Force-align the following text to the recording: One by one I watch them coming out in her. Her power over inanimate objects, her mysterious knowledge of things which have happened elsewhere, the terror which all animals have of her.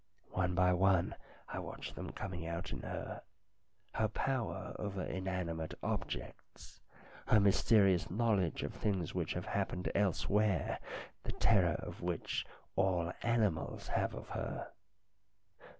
One 0.31 0.55
by 0.55 0.73
one 0.73 1.13
I 1.47 1.59
watch 1.59 1.93
them 1.93 2.09
coming 2.11 2.47
out 2.47 2.71
in 2.71 2.81
her. 2.81 3.21
Her 3.93 4.07
power 4.07 4.75
over 4.79 5.03
inanimate 5.03 5.75
objects, 5.83 6.81
her 7.27 7.39
mysterious 7.39 8.09
knowledge 8.09 8.63
of 8.63 8.73
things 8.73 9.13
which 9.13 9.33
have 9.33 9.45
happened 9.45 9.91
elsewhere, 9.93 10.79
the 11.21 11.33
terror 11.33 11.93
which 11.99 12.47
all 12.75 13.13
animals 13.21 13.89
have 13.89 14.15
of 14.15 14.29
her. 14.29 14.71